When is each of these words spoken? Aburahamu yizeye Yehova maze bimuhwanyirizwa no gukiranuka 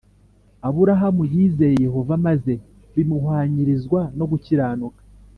Aburahamu 0.67 1.23
yizeye 1.33 1.75
Yehova 1.85 2.13
maze 2.25 2.53
bimuhwanyirizwa 2.93 4.01
no 4.17 4.25
gukiranuka 4.31 5.01